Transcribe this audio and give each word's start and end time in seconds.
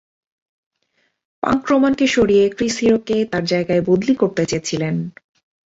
Punk 1.43 1.61
Roman 1.69 1.93
কে 1.95 2.05
সরিয়ে 2.07 2.45
Chris 2.49 2.75
Hero 2.77 2.99
কে 3.07 3.17
তার 3.31 3.43
জায়গায় 3.43 3.81
বদলি 3.89 4.13
করতে 4.15 4.43
চেয়েছিল। 4.45 4.81